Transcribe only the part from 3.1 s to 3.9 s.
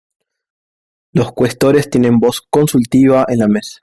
en la Mesa.